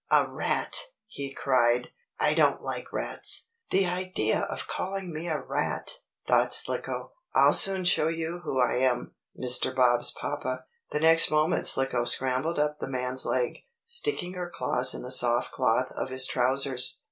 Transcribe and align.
"A 0.09 0.27
rat!" 0.27 0.77
he 1.05 1.31
cried. 1.31 1.89
"I 2.19 2.33
don't 2.33 2.63
like 2.63 2.91
rats!" 2.91 3.49
"The 3.69 3.85
idea 3.85 4.47
of 4.49 4.65
calling 4.65 5.13
me 5.13 5.27
a 5.27 5.39
rat!" 5.39 5.99
thought 6.25 6.55
Slicko. 6.55 7.11
"I'll 7.35 7.53
soon 7.53 7.85
show 7.85 8.07
you 8.07 8.39
who 8.43 8.59
I 8.59 8.77
am, 8.77 9.13
Mr. 9.39 9.75
Bob's 9.75 10.09
papa." 10.09 10.65
The 10.89 11.01
next 11.01 11.29
moment 11.29 11.67
Slicko 11.67 12.05
scrambled 12.05 12.57
up 12.57 12.79
the 12.79 12.89
man's 12.89 13.25
leg, 13.25 13.59
sticking 13.85 14.33
her 14.33 14.49
claws 14.49 14.95
in 14.95 15.03
the 15.03 15.11
soft 15.11 15.51
cloth 15.51 15.91
of 15.91 16.09
his 16.09 16.25
trousers. 16.25 16.99